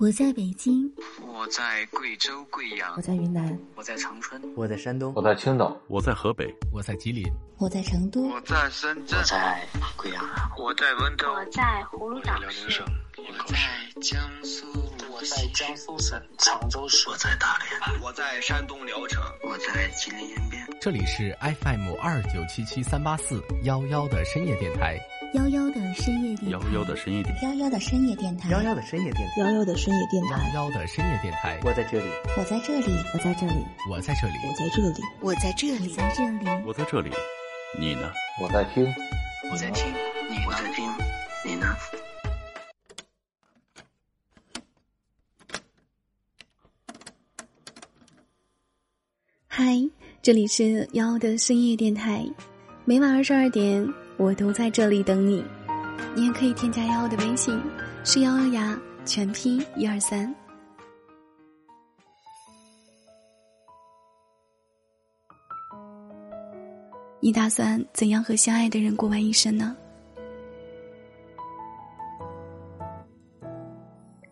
[0.00, 0.90] 我在北京，
[1.26, 9.68] 我在贵州贵阳，我在云南，我在长春，我在山东，我在青岛，我在河北，我在吉林，我在成都，我在深圳，我在
[9.98, 10.24] 贵阳，
[10.58, 12.82] 我在温州，我在葫芦岛市，
[13.18, 13.58] 我在
[14.00, 14.66] 江苏，
[15.12, 20.59] 我在江苏省常州市，我在大连，我在山东聊城，我在吉林延边。
[20.80, 24.98] 这里是 FM 二九七七三八四幺幺的深夜电台。
[25.34, 31.60] 幺幺的深夜电台，幺幺的深夜电台，幺幺的深夜电台，幺幺的深夜电台，幺幺的深夜电台，幺幺的深夜电台。
[31.62, 37.10] 我在这里，我在这里，我在这里，我在这里，我在这里，我在这里，在这里，我在这里。
[37.78, 38.10] 你呢？
[38.40, 38.86] 我在听，
[39.52, 39.86] 我在听，
[40.30, 40.90] 你我在听，
[41.44, 41.76] 你呢？
[49.62, 49.78] 嗨，
[50.22, 52.26] 这里是幺幺的深夜电台，
[52.86, 53.86] 每晚二十二点。
[54.16, 55.44] 我都在这里等你，
[56.16, 57.60] 你也可以添加幺幺的微信，
[58.02, 60.34] 是幺幺呀，全拼一二三。
[67.20, 69.76] 你打算怎样和相爱的人过完一生呢？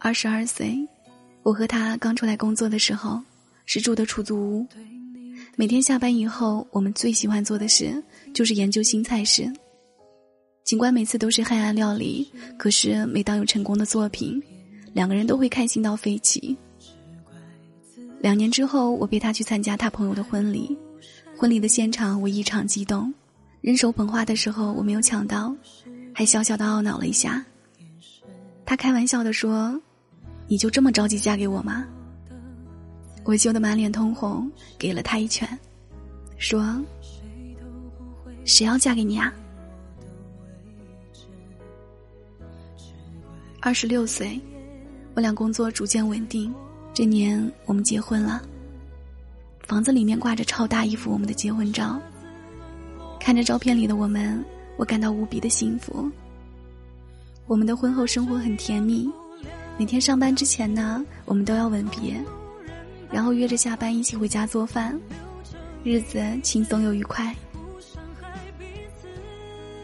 [0.00, 0.76] 二十二岁，
[1.44, 3.20] 我和他刚出来工作的时候，
[3.66, 4.66] 是住的出租屋。
[5.62, 8.02] 每天下班以后，我们最喜欢做的事
[8.34, 9.48] 就是研究新菜式。
[10.64, 14.42] 尽管每次都是黑暗料理，可是每当有成功的作品，
[14.92, 16.56] 两个人都会开心到飞起。
[18.18, 20.76] 两年之后，我陪他去参加他朋友的婚礼，
[21.36, 23.14] 婚礼的现场我异常激动，
[23.60, 25.54] 人手捧花的时候我没有抢到，
[26.12, 27.40] 还小小的懊恼了一下。
[28.66, 29.80] 他开玩笑的说
[30.48, 31.86] ：“你就这么着急嫁给我吗？”
[33.24, 35.48] 我羞得满脸通红，给了他一拳，
[36.38, 36.80] 说
[38.44, 39.32] ：“谁要嫁给你啊？”
[43.60, 44.40] 二十六岁，
[45.14, 46.52] 我俩工作逐渐稳定。
[46.92, 48.42] 这年我们结婚了，
[49.66, 51.98] 房子里面挂着超大一幅我们的结婚照。
[53.20, 54.44] 看着照片里的我们，
[54.76, 56.10] 我感到无比的幸福。
[57.46, 59.08] 我们的婚后生活很甜蜜，
[59.78, 62.20] 每天上班之前呢，我们都要吻别，
[63.12, 64.98] 然后约着下班一起回家做饭，
[65.84, 67.34] 日子轻松又愉快。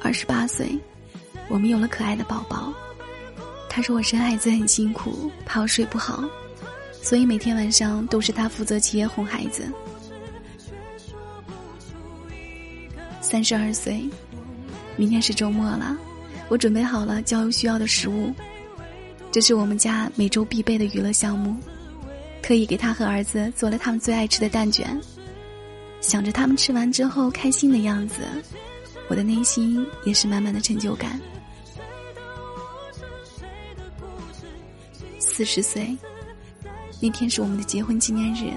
[0.00, 0.78] 二十八岁，
[1.48, 2.72] 我们有了可爱的宝宝。
[3.68, 6.24] 他说我生孩子很辛苦，怕我睡不好，
[7.02, 9.70] 所以每天晚上都是他负责起夜哄孩子。
[13.20, 14.08] 三十二岁，
[14.96, 15.96] 明天是周末了，
[16.48, 18.32] 我准备好了郊游需要的食物，
[19.30, 21.54] 这是我们家每周必备的娱乐项目，
[22.42, 24.98] 特意给他和儿子做了他们最爱吃的蛋卷，
[26.00, 28.22] 想着他们吃完之后开心的样子，
[29.08, 31.20] 我的内心也是满满的成就感。
[35.18, 35.96] 四十岁，
[37.00, 38.52] 那天是我们的结婚纪念日。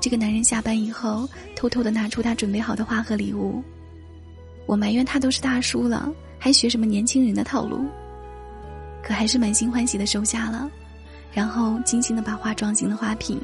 [0.00, 1.26] 这个男人下班以后，
[1.56, 3.62] 偷偷的拿出他准备好的花和礼物。
[4.66, 7.86] 我埋怨他都是大叔了，还学什么年轻人的套路。
[9.02, 10.70] 可还是满心欢喜的收下了，
[11.34, 13.40] 然后精心的把花装进了花瓶。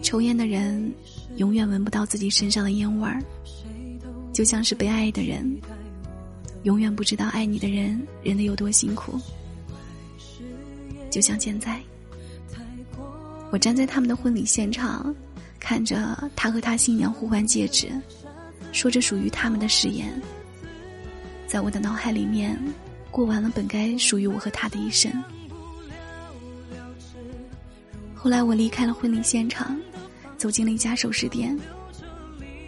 [0.00, 0.94] 抽烟的人
[1.36, 3.20] 永远闻不到自己身上的烟味儿，
[4.32, 5.60] 就像是被爱的人。
[6.62, 9.20] 永远不知道爱你的人忍得有多辛苦，
[11.10, 11.78] 就像现在，
[13.50, 15.14] 我站在他们的婚礼现场，
[15.60, 17.88] 看着他和他新娘互换戒指，
[18.72, 20.10] 说着属于他们的誓言，
[21.46, 22.58] 在我的脑海里面，
[23.14, 25.22] 过完了本该属于我和他的一生。
[28.12, 29.80] 后来我离开了婚礼现场，
[30.36, 31.56] 走进了一家首饰店，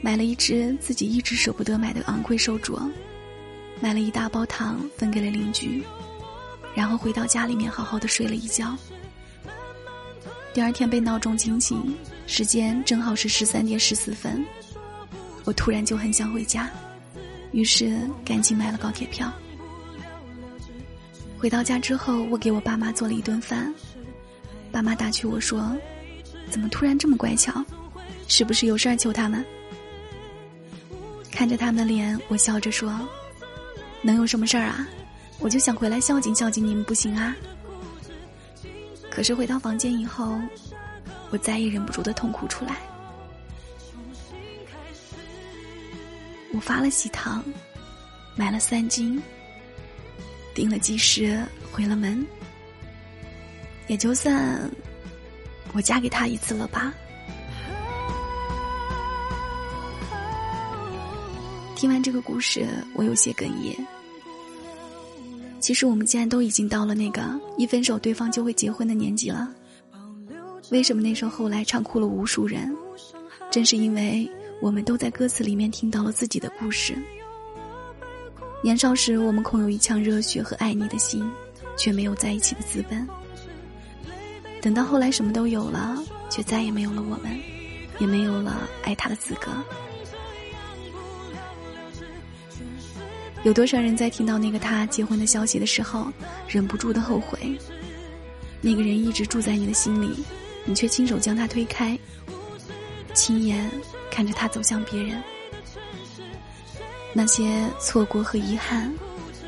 [0.01, 2.81] 买了一只自己一直舍不得买的昂贵手镯。
[3.81, 5.83] 买了一大包糖分给了邻居，
[6.77, 8.79] 然后回到家里面好好的睡了一觉。
[10.55, 11.93] 第二天被闹钟惊醒，
[12.29, 14.47] 时间正好是十三点十四分，
[15.45, 16.71] 我突然就很想回家，
[17.51, 19.29] 于是赶紧买了高铁票。
[21.47, 23.73] 回到家之后，我给我爸妈做了一顿饭，
[24.73, 25.77] 爸妈打趣我说
[26.51, 27.65] ：“怎么突然这么乖巧？
[28.27, 29.47] 是不是有事儿求他们？”
[31.31, 32.93] 看着他们的脸，我笑着说。
[34.03, 34.89] 能有什么事儿啊？
[35.39, 37.37] 我就想回来孝敬孝敬你们，不行啊？
[39.09, 40.37] 可是回到房间以后，
[41.31, 42.75] 我再也忍不住的痛哭出来。
[46.53, 47.45] 我发了喜糖，
[48.35, 49.23] 买了三斤，
[50.57, 52.27] 订了鸡时，回了门，
[53.89, 54.59] 也就算
[55.75, 56.95] 我嫁给他一次了吧。
[61.75, 63.77] 听完这个故事，我有些哽咽。
[65.61, 69.47] 其实我们既然都已经到了那个一分手对方就会结婚的年纪了，
[70.71, 72.75] 为什么那首后来唱哭了无数人？
[73.51, 74.27] 正是因为
[74.63, 76.97] 我们都在歌词里面听到了自己的故事。
[78.67, 81.25] 年少时，我们空有一腔热血和爱你的心，
[81.79, 83.07] 却没有在一起的资本。
[84.61, 85.97] 等到后来什么都有了，
[86.29, 87.41] 却再也没有了我们，
[88.01, 89.53] 也没有了爱他的资格。
[93.45, 96.13] 有多少人在听到那个他结婚的消息的时候，
[96.49, 97.57] 忍不住的后悔？
[98.61, 100.25] 那个人一直住在你的心里，
[100.65, 101.97] 你却亲手将他推开，
[103.15, 103.71] 亲眼
[104.11, 105.23] 看着他走向别人。
[107.17, 108.93] 那些错过和遗憾，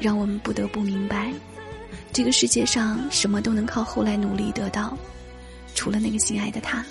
[0.01, 1.31] 让我们不得不明白，
[2.15, 4.97] 这个世界上什么都能靠后来努力得到，
[5.75, 6.83] 除了那个心爱的他。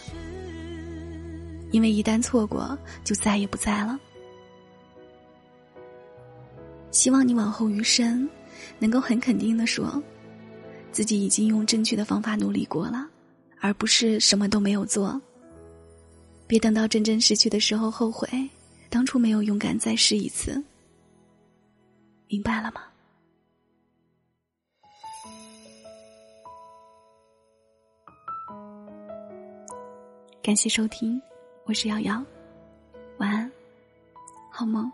[1.72, 4.00] 因为一旦错过，就再也不在了。
[6.92, 8.30] 希望你往后余生，
[8.78, 10.00] 能够很肯定的说，
[10.92, 13.08] 自己已经用正确的方法努力过了，
[13.60, 15.20] 而不是什么都没有做。
[16.46, 18.30] 别等到真正失去的时候后悔，
[18.90, 20.64] 当初没有勇敢再试一次。
[22.28, 22.82] 明白了吗？
[30.42, 31.22] 感谢收听，
[31.66, 32.24] 我是瑶瑶，
[33.18, 33.52] 晚安，
[34.50, 34.90] 好梦。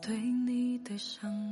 [0.00, 1.43] 对你的想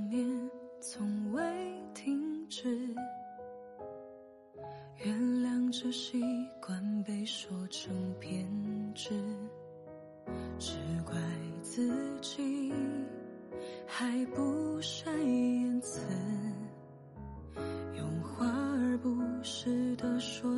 [5.83, 6.23] 谅这习
[6.61, 8.47] 惯被说成偏
[8.95, 9.11] 执，
[10.57, 11.17] 只怪
[11.61, 12.73] 自己
[13.85, 16.01] 还不善言辞，
[17.97, 19.11] 用华而不
[19.43, 20.52] 实的说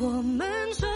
[0.00, 0.88] 我们说